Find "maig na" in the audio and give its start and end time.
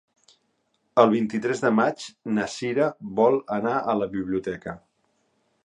1.79-2.47